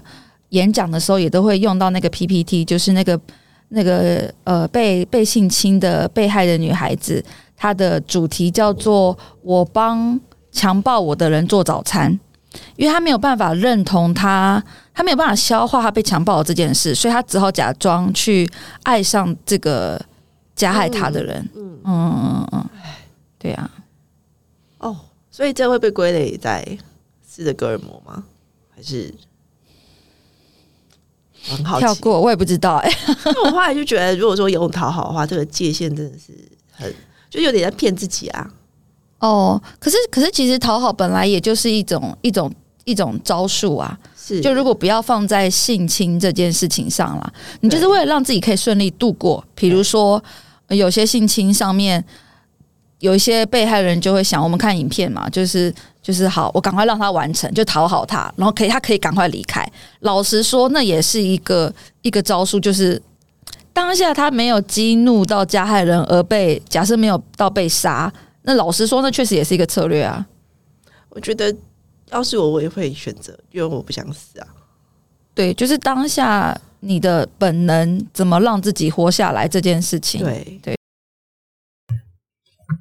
[0.50, 3.20] 演讲的时候，也都会用到那个 PPT，就是那个
[3.70, 7.26] 那个呃被被性侵的被害的女孩子，
[7.58, 10.20] 她的主题叫做“我帮
[10.52, 12.20] 强暴我的人做早餐”，
[12.78, 14.64] 因为她没有办法认同她，
[15.00, 18.46] 她没有办法消化他被强暴的这件事，所以他只好假装去
[18.84, 19.98] 爱上这个
[20.54, 21.50] 加害他的人。
[21.56, 22.70] 嗯嗯嗯嗯，
[23.38, 23.72] 对啊。
[24.80, 24.98] 哦，
[25.32, 26.78] 所以这会被归类在
[27.26, 28.26] 斯德哥尔摩吗？
[28.76, 29.16] 还是
[31.44, 32.20] 很好跳过？
[32.20, 33.18] 我也不知道哎、欸。
[33.24, 36.34] 那我后来就觉得，如果说有讨好的话，这个界限真的是
[36.74, 36.94] 很，
[37.30, 38.52] 就有点在骗自己啊。
[39.20, 42.52] 哦，可是可是，其实讨好本来也就是一种一种
[42.84, 43.98] 一种招数啊。
[44.36, 49.44] 是，就如果不要放在性侵这件事情上了，你就是为了让自己可以顺利度过。
[49.56, 50.24] 比如说，
[50.68, 52.04] 有些性侵上面
[53.00, 59.68] 有一些被害人就会想，我们看影片嘛，就是就是好，我赶快让他完成，就讨好他，然后可以他可以赶快离开。
[60.02, 61.74] 老实说，那也是一个
[62.04, 63.02] 一个招数，就是
[63.74, 68.12] 当下他没有激怒到加害人而被假设没有到被杀。
[68.44, 70.26] 那老实说，那确实也是一个策略啊。
[71.10, 71.54] 我觉得，
[72.12, 74.48] 要是我，我也会选择，因为我不想死啊。
[75.34, 80.22] 对，就是当下你的本能怎么让自己活下来这件事情。
[80.22, 80.79] 对对。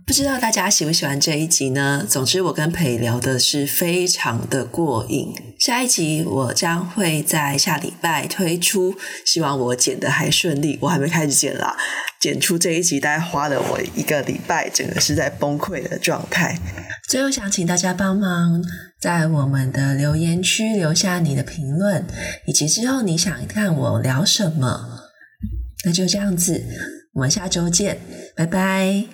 [0.08, 2.02] 不知道大家喜不喜欢这一集呢？
[2.08, 5.34] 总之，我跟培聊的是非常的过瘾。
[5.58, 8.94] 下一集我将会在下礼拜推出，
[9.26, 10.78] 希望我剪得还顺利。
[10.80, 11.76] 我还没开始剪啦，
[12.18, 16.58] 剪出这一集大概花了我一个礼拜，整个是在崩溃的状态。
[17.06, 18.64] 最后想请大家帮忙，
[18.98, 22.06] 在我们的留言区留下你的评论，
[22.46, 25.00] 以及之后你想看我聊什么。
[25.84, 26.64] 那就这样子，
[27.12, 28.00] 我们下周见，
[28.34, 29.04] 拜拜。